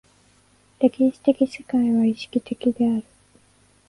[0.79, 3.03] 歴史的世界は意識的である。